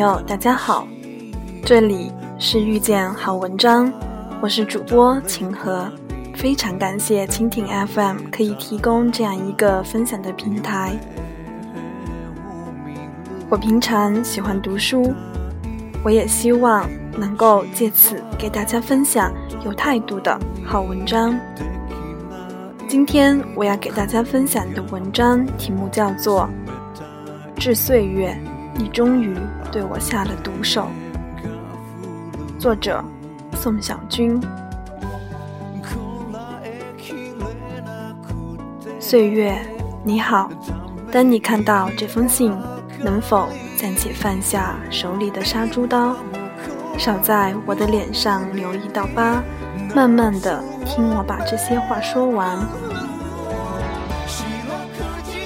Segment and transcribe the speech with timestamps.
[0.00, 0.88] 朋友，大家好，
[1.62, 3.92] 这里是遇见好文章，
[4.40, 5.92] 我是主播秦和，
[6.34, 10.98] 非常感谢蜻蜓 FM 可以提供这样一个分享的平台。
[13.50, 15.12] 我平常喜欢读书，
[16.02, 16.88] 我也希望
[17.18, 19.30] 能够借此给大家分享
[19.66, 21.38] 有态度的好文章。
[22.88, 26.48] 今天我要给大家分享的文章题目叫做
[27.60, 28.34] 《致岁月》。
[28.80, 29.36] 你终于
[29.70, 30.86] 对我下了毒手。
[32.58, 33.04] 作者：
[33.52, 34.40] 宋小军。
[38.98, 39.54] 岁月，
[40.02, 40.50] 你好。
[41.12, 42.56] 当你看到这封信，
[43.04, 46.16] 能否暂且放下手里的杀猪刀，
[46.96, 49.42] 少在我的脸上留一道疤，
[49.94, 52.58] 慢慢的听我把这些话说完。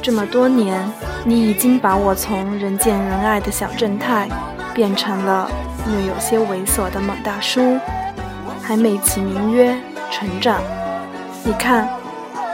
[0.01, 0.89] 这么多年。
[1.27, 4.28] 你已经把我从人见人爱的小正太，
[4.75, 5.50] 变成了
[5.86, 7.78] 略有些猥琐的猛大叔，
[8.61, 9.75] 还美其名曰
[10.11, 10.61] 成长。
[11.42, 11.89] 你看，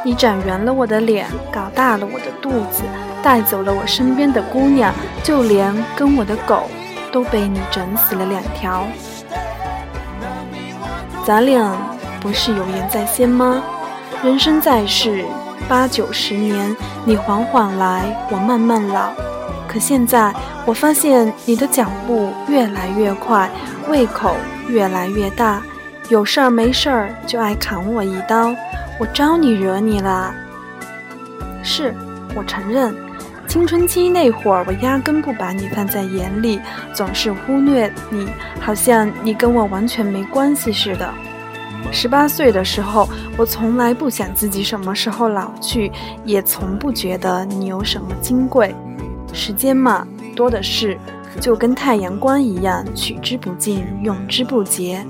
[0.05, 2.85] 你长圆了我的脸，搞大了我的肚子，
[3.25, 6.63] 带走了我身边的姑娘，就连跟我的狗
[7.11, 8.87] 都被你整死了两条。
[11.25, 11.77] 咱俩
[12.21, 13.61] 不是有言在先吗？
[14.23, 15.25] 人生在世。
[15.69, 19.13] 八九十年，你缓缓来，我慢慢老。
[19.69, 20.35] 可现在，
[20.67, 23.49] 我发现你的脚步越来越快，
[23.89, 24.35] 胃口
[24.69, 25.63] 越来越大，
[26.09, 28.55] 有事儿没事儿就爱砍我一刀。
[28.99, 30.35] 我招你惹你了？
[31.63, 31.95] 是，
[32.35, 32.95] 我承认，
[33.47, 36.61] 青春期那会儿，我压根不把你放在眼里，
[36.93, 38.29] 总是忽略你，
[38.61, 41.09] 好像你跟我完全没关系似的。
[41.93, 45.91] 十八岁的时候，我从来不想自己什么时候老去，
[46.25, 48.75] 也从不觉得你有什么金贵。
[49.33, 50.99] 时间嘛，多的是，
[51.41, 55.05] 就跟太阳光一样，取之不尽，用之不竭。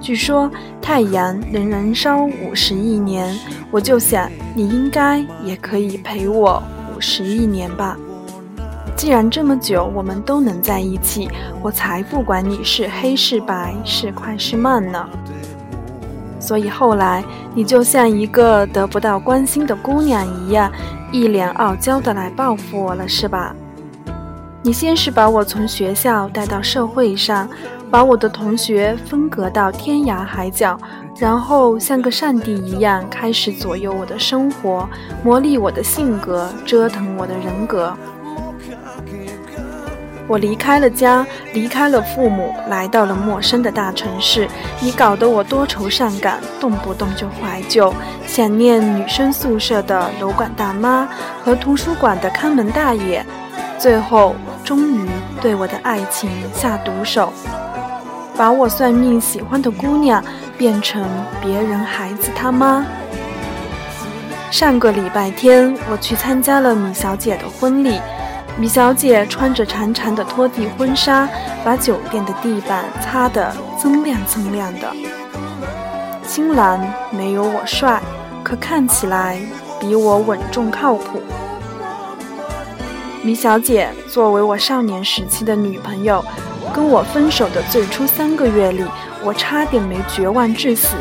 [0.00, 0.48] 据说
[0.80, 3.36] 太阳能燃烧五十亿年，
[3.70, 6.62] 我就想你应该也可以陪我
[6.96, 7.96] 五十亿年吧。
[8.96, 11.28] 既然这么久我们都能在一起，
[11.62, 15.08] 我才不管你是黑是白，是快是慢呢。
[16.48, 17.22] 所以后来，
[17.54, 20.72] 你就像一个得不到关心的姑娘一样，
[21.12, 23.54] 一脸傲娇的来报复我了，是吧？
[24.62, 27.46] 你先是把我从学校带到社会上，
[27.90, 30.80] 把我的同学分隔到天涯海角，
[31.18, 34.88] 然后像个上帝一样开始左右我的生活，
[35.22, 37.92] 磨砺我的性格，折腾我的人格。
[40.28, 44.46] 我离开了家，离开了父母，来到了陌生的大城市。
[44.78, 47.92] 你搞得我多愁善感，动不动就怀旧，
[48.26, 51.08] 想念女生宿舍的楼管大妈
[51.42, 53.24] 和图书馆的看门大爷。
[53.78, 55.08] 最后，终于
[55.40, 57.32] 对我的爱情下毒手，
[58.36, 60.22] 把我算命喜欢的姑娘
[60.58, 61.02] 变成
[61.40, 62.84] 别人孩子他妈。
[64.50, 67.98] 上个礼拜天，我去参加了米小姐的婚礼。
[68.58, 71.28] 米小姐穿着长长的拖地婚纱，
[71.64, 74.92] 把酒店的地板擦得锃亮锃亮的。
[76.24, 78.02] 新郎没有我帅，
[78.42, 79.40] 可看起来
[79.78, 81.22] 比我稳重靠谱。
[83.22, 86.24] 米小姐作为我少年时期的女朋友，
[86.74, 88.84] 跟我分手的最初三个月里，
[89.24, 90.96] 我差点没绝望致死。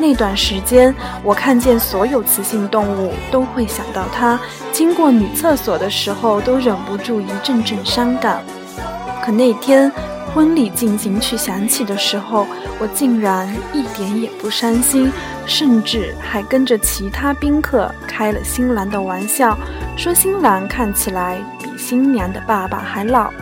[0.00, 4.38] 那段时间，我看见所有雌性动物都会想到它，
[4.72, 8.42] 经过女厕所的时候都忍不住一阵阵伤感。
[9.24, 9.90] 可那天
[10.32, 12.46] 婚礼进行曲响起的时候，
[12.78, 15.10] 我竟然一点也不伤心，
[15.44, 19.58] 甚至还跟着其他宾客开了新郎的玩笑，
[19.96, 23.32] 说新郎看起来比新娘的爸爸还老。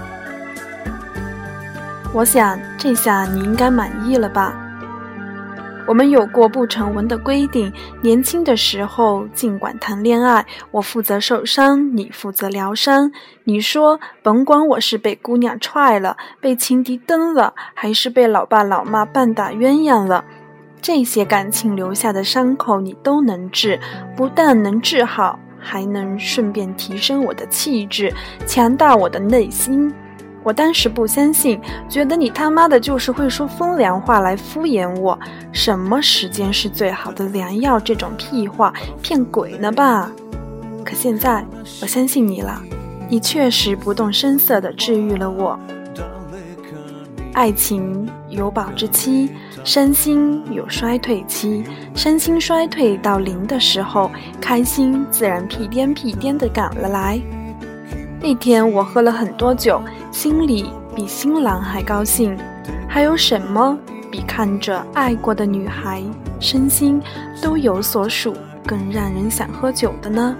[2.17, 4.55] 我想这下你应该满意了吧？
[5.87, 7.71] 我们有过不成文的规定，
[8.01, 13.13] 年轻的时候尽管谈恋爱，我负责受伤，你负责疗伤。
[13.45, 20.25] 你说，甭管我是被姑娘踹了，被情敌蹬了，还是被老爸老妈半打鸳鸯了，
[20.81, 23.79] 这些感情留下的伤口你都能治，
[24.17, 28.11] 不但能治好，还能顺便提升我的气质，
[28.47, 29.93] 强大我的内心。
[30.47, 35.19] 我当时不相信，觉得你他妈的就是会说风凉话来敷衍我。
[35.51, 37.81] 什么时间是最好的良药？
[37.81, 38.73] 这种屁话
[39.03, 40.09] 骗鬼呢吧？
[40.85, 41.45] 可现在
[41.83, 42.63] 我相信你了，
[43.09, 45.59] 你确实不动声色地治愈了我。
[47.33, 49.29] 爱情有保质期，
[49.65, 51.65] 身心有衰退期。
[51.93, 54.09] 身心衰退到零的时候，
[54.41, 57.21] 开心自然屁颠屁颠地赶了来。
[58.21, 59.83] 那天我喝了很多酒。
[60.17, 62.35] 心里比新郎还高兴。
[62.89, 63.79] 还有什么
[64.11, 66.03] 比看着爱过的女孩
[66.41, 67.03] 身心
[67.43, 68.35] 都有所属
[68.65, 70.35] 更让人想喝酒的呢？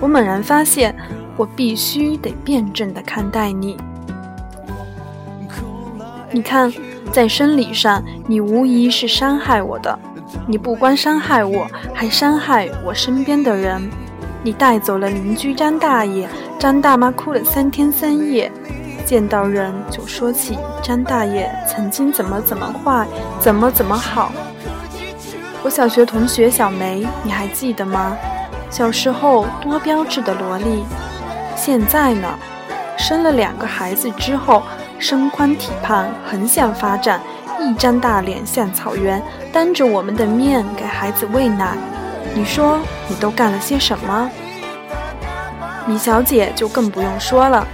[0.00, 0.92] 我猛然发现，
[1.36, 3.76] 我必须得辩证的看待你。
[6.32, 6.74] 你看，
[7.12, 9.96] 在生理上，你无疑是伤害我的。
[10.48, 13.88] 你不光伤害我，还伤害我身边的人。
[14.44, 18.52] 你带走了邻居张大爷，张大妈哭了三天三夜，
[19.06, 23.06] 见到人就说起张大爷曾经怎么怎么坏，
[23.40, 24.30] 怎么怎么好。
[25.62, 28.14] 我小学同学小梅，你还记得吗？
[28.68, 30.84] 小时候多标致的萝莉，
[31.56, 32.28] 现在呢，
[32.98, 34.62] 生了两个孩子之后，
[34.98, 37.18] 身宽体胖，横向发展，
[37.58, 39.22] 一张大脸像草原，
[39.54, 41.78] 当着我们的面给孩子喂奶。
[42.34, 44.30] 你说你都干了些什么？
[45.86, 47.66] 米小姐就更不用说了。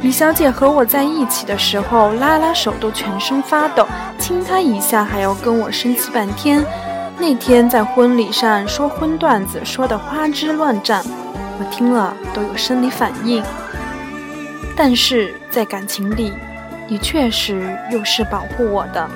[0.00, 3.86] 米小姐和我在一起的时候，拉拉手都全身发抖，
[4.18, 6.64] 亲她一下还要跟我生气半天。
[7.18, 11.02] 那天在婚礼上说荤段子，说的花枝乱颤，
[11.58, 13.42] 我听了都有生理反应。
[14.76, 16.32] 但是在感情里，
[16.86, 19.08] 你确实又是保护我的。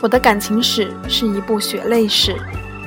[0.00, 2.36] 我的感情史是一部血泪史。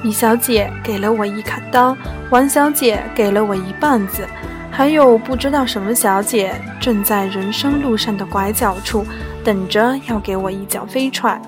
[0.06, 1.98] 李小姐给了我一砍刀，
[2.30, 4.24] 王小姐给了我一棒子，
[4.70, 9.04] 还有不知道什么小姐正在人生路上的拐角处
[9.44, 11.42] 等着要给我一脚飞踹。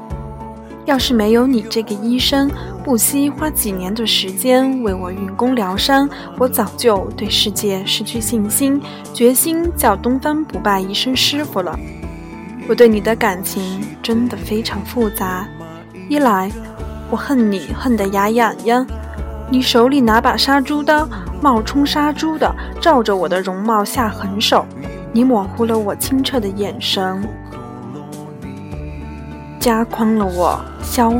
[0.86, 2.50] 要是没有你这个医生，
[2.84, 6.10] 不惜花几年的时间为我运功疗伤，
[6.40, 8.82] 我早就对世界失去信心，
[9.14, 11.78] 决心叫东方不败一声师傅了。
[12.68, 15.48] 我对你的感情真的非常复杂，
[16.10, 16.50] 一来。
[17.10, 18.86] 我恨你恨得牙痒痒，
[19.50, 21.08] 你手里拿把杀猪刀，
[21.42, 24.66] 冒充杀猪的，照着我的容貌下狠手，
[25.14, 27.28] 你模糊了我清澈的眼神，
[29.60, 31.14] 加宽了我消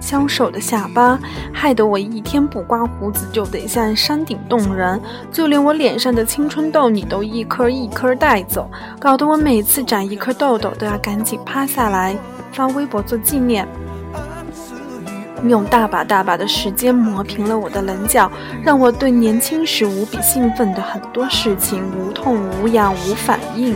[0.00, 1.18] 消瘦的下巴，
[1.52, 5.00] 害得我一天不刮胡子就得像山顶洞人，
[5.32, 8.70] 就连我脸上的青春痘你都一颗一颗带走，
[9.00, 12.16] 搞得我每次长一颗痘痘都要赶紧趴下来
[12.52, 13.66] 发微博做纪念。
[15.48, 18.30] 用大把大把的时间磨平了我的棱角，
[18.62, 23.74] 让我对年轻时无比兴奋的很多事情无痛无痒无反应。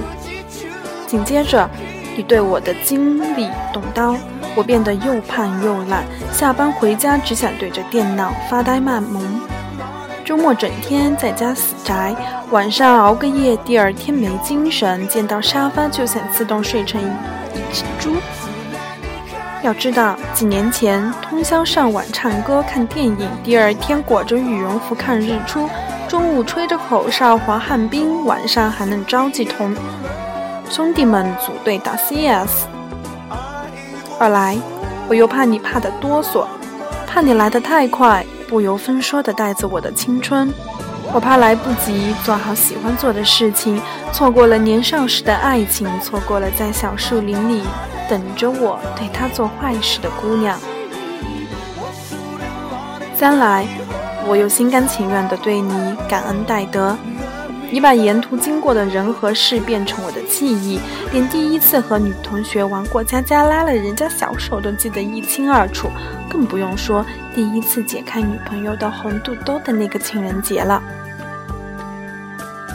[1.06, 1.68] 紧接着，
[2.16, 4.16] 你对我的精力动刀，
[4.54, 9.22] 我变得又胖又懒，下班回家只想对着电脑发呆卖萌，
[10.24, 12.14] 周末整天在家死宅，
[12.50, 18.12] 晚上熬个夜，第二天没精神，见到沙发就想自动睡成一只猪。
[19.62, 25.68] 要知道，几年前通宵上网唱歌看电影，第二天裹着羽绒服看日出，
[26.08, 29.74] 中午吹着口哨滑旱冰，晚上还能召集同
[30.70, 32.66] 兄弟们组队打 CS。
[34.20, 34.56] 二来，
[35.08, 36.46] 我又怕你怕得哆嗦，
[37.06, 40.52] 怕你来得太快，不由分说地带走我的青春。
[41.12, 43.80] 我怕来不及做好喜欢做的事情，
[44.12, 47.62] 错过了年少时的爱情，错过了在小树林里。
[48.08, 50.58] 等着我对他做坏事的姑娘。
[53.14, 53.66] 三来，
[54.26, 56.96] 我又心甘情愿地对你感恩戴德。
[57.70, 60.80] 你把沿途经过的人和事变成我的记忆，
[61.12, 65.90] 连第一次和女同学玩过家家拉了人家小手都记得一清二楚，
[66.30, 70.82] 更不用说第一次解开女朋友的红肚兜的那个情人节了。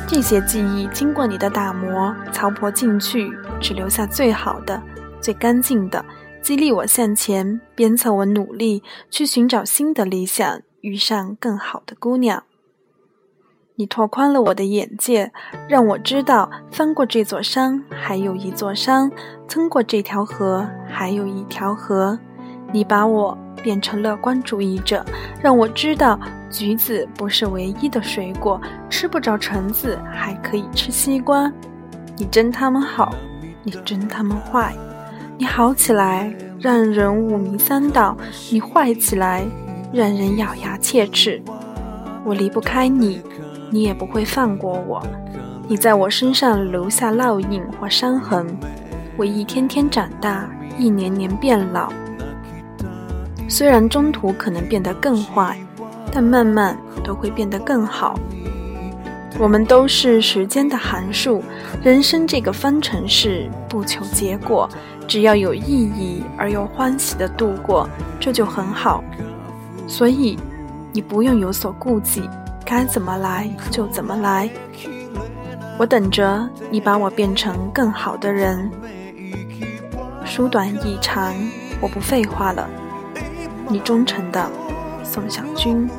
[0.07, 4.79] 这些记忆经过你的打磨、操破进去，只留下最好的。
[5.23, 6.03] 最干净的，
[6.41, 12.43] 激励我向前，鞭策我努力去寻找新的理想，遇上更好的姑娘。
[13.75, 15.31] 你拓宽了我的眼界，
[15.69, 19.09] 让我知道翻过这座山还有一座山，
[19.47, 22.19] 通过这条河还有一条河。
[22.73, 25.05] 你把我变成乐观主义者，
[25.41, 31.49] 让我知道橘子不是唯一的水果，吃不着橙子还可以吃西瓜。
[32.17, 33.15] 你真他妈好，
[33.63, 34.75] 你真他妈坏。
[35.35, 38.15] 你好起来，让人五迷三道；
[38.51, 39.43] 你坏起来，
[39.91, 41.41] 让人咬牙切齿。
[42.23, 43.19] 我离不开你，
[43.71, 45.01] 你也不会放过我。
[45.67, 48.45] 你在我身上留下烙印或伤痕，
[49.17, 50.47] 我一天天长大，
[50.77, 51.91] 一年年变老。
[53.49, 55.57] 虽然中途可能变得更坏，
[56.11, 58.19] 但慢慢都会变得更好。
[59.39, 61.43] 我们都是时间的函数，
[61.81, 64.69] 人生这个方程式不求结果。
[65.07, 67.87] 只要有意义而又欢喜的度过，
[68.19, 69.03] 这就很好。
[69.87, 70.37] 所以，
[70.91, 72.29] 你不用有所顾忌，
[72.65, 74.49] 该怎么来就怎么来。
[75.77, 78.69] 我等着你把我变成更好的人。
[80.23, 81.33] 书短意长，
[81.81, 82.69] 我不废话了。
[83.67, 84.49] 你忠诚的
[85.03, 85.89] 宋小军。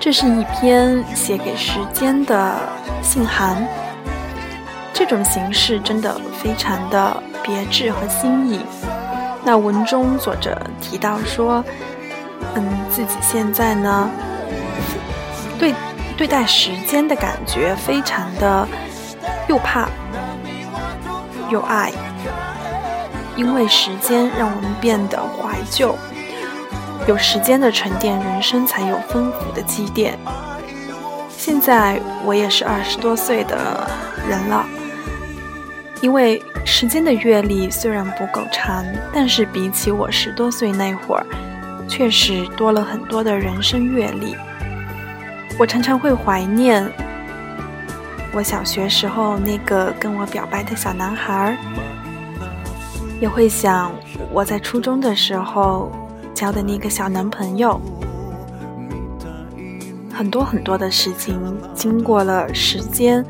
[0.00, 2.58] 这是一篇写给时间的
[3.02, 3.62] 信函，
[4.94, 8.62] 这种形式真的非常的别致和新颖。
[9.44, 11.62] 那文中作者提到说，
[12.54, 14.08] 嗯，自己现在呢，
[15.58, 15.74] 对
[16.16, 18.66] 对待时间的感觉非常的
[19.48, 19.86] 又怕
[21.50, 21.92] 又爱，
[23.36, 25.94] 因为时间让我们变得怀旧。
[27.10, 30.16] 有时间的沉淀，人生才有丰富的积淀。
[31.28, 33.90] 现在我也是二十多岁的
[34.28, 34.64] 人了，
[36.00, 41.26] 因为时间的阅历虽然不够长，但是比起我十多岁那会儿，
[41.88, 44.36] 确实多了很多的人生阅历。
[45.58, 46.88] 我常常会怀念
[48.32, 51.56] 我小学时候那个跟我表白的小男孩，
[53.20, 53.90] 也会想
[54.30, 55.90] 我在初中的时候。
[56.40, 57.78] 交的那个小男朋友，
[60.10, 61.38] 很多很多的事情，
[61.74, 63.22] 经过了时间，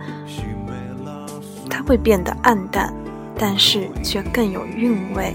[1.69, 2.95] 它会变得暗淡，
[3.37, 5.35] 但是却更有韵味。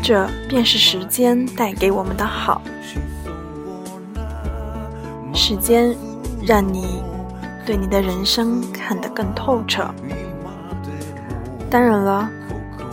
[0.00, 2.62] 这便是时间带给我们的好。
[5.34, 5.96] 时间
[6.46, 7.02] 让你
[7.66, 9.92] 对你的人生看得更透彻。
[11.68, 12.30] 当然了。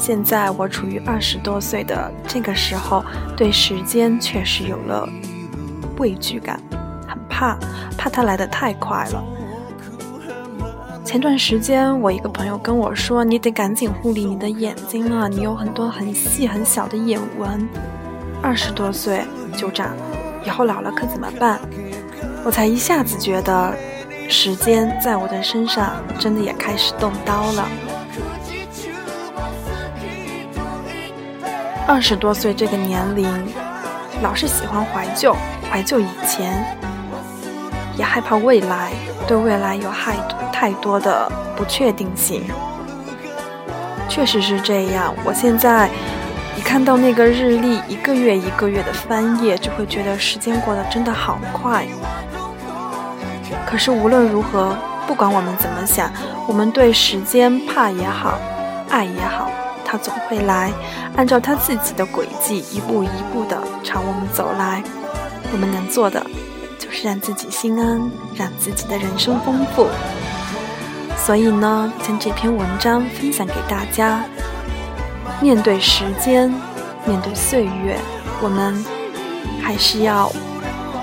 [0.02, 3.06] 现在我处于二十多岁的这个时候，
[3.38, 5.08] 对时间确实有了
[6.00, 6.60] 畏惧感，
[7.08, 7.56] 很怕，
[7.96, 9.24] 怕它来得太快了。
[11.06, 17.70] 前段时间，我一个朋友跟我说：“你得赶紧护理你的眼睛啊，你有很多很细很小的眼纹，
[18.42, 19.24] 二十多岁
[19.56, 19.96] 就长，
[20.44, 21.60] 以后老了可怎么办？”
[22.44, 23.72] 我才一下子觉得，
[24.28, 27.68] 时间在我的身上真的也开始动刀了。
[31.92, 33.28] 二十多岁这个年龄，
[34.22, 35.36] 老是喜欢怀旧，
[35.70, 36.66] 怀旧以前，
[37.98, 38.94] 也害怕未来，
[39.28, 40.16] 对未来有太
[40.54, 42.46] 太多的不确定性。
[44.08, 45.14] 确实是这样。
[45.26, 45.90] 我现在
[46.58, 51.86] 一看到那个日历，一个月一个月的翻页，就会觉得时间过得真的好快。
[53.66, 54.74] 可是无论如何，
[55.06, 56.10] 不管我们怎么想，
[56.48, 58.40] 我们对时间怕也好，
[58.90, 59.52] 爱也好。
[59.92, 60.72] 他总会来，
[61.18, 64.82] 按照他自己的轨迹，一步一步地朝我们走来。
[65.52, 66.26] 我们能做的，
[66.80, 69.90] 就是让自己心安，让自己的人生丰富。
[71.18, 74.24] 所以呢，将这篇文章分享给大家。
[75.42, 76.48] 面对时间，
[77.04, 78.00] 面对岁月，
[78.42, 78.82] 我们
[79.62, 80.32] 还是要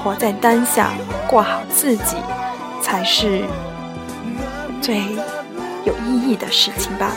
[0.03, 0.93] 活在当下，
[1.29, 2.17] 过好自己，
[2.81, 3.45] 才是
[4.81, 5.03] 最
[5.85, 7.13] 有意义的事情吧。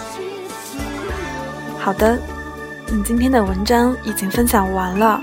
[1.84, 2.18] 好的，
[2.92, 5.20] 嗯，今天的文章已经分享完了，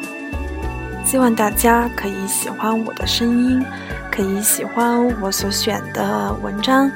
[1.05, 3.65] 希望大家可以喜欢我的声音，
[4.11, 6.91] 可以喜欢我所选的文章，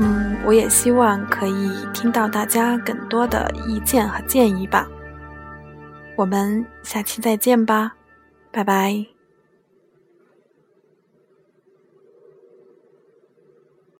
[0.00, 4.86] 嗯，我也希望可以听到大家更多的意见和建议吧。
[6.16, 7.92] 我们下期再见吧，
[8.50, 9.11] 拜拜。